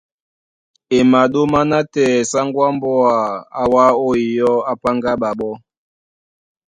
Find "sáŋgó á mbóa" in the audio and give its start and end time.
2.31-3.11